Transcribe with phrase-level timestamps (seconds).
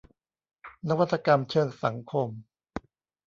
[0.89, 2.29] นวัตกรรมเชิงสังคม